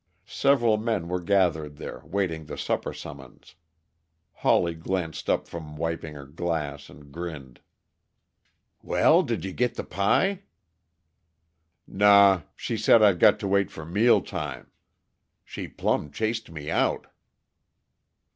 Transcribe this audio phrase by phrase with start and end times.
[0.25, 3.53] Several men were gathered there, waiting the supper summons.
[4.33, 7.59] Hawley glanced up from wiping a glass, and grinned.
[8.81, 10.41] "Well, did you git the pie?"
[11.85, 12.41] "Naw.
[12.55, 14.71] She said I'd got to wait for mealtime.
[15.45, 17.05] She plumb chased me out."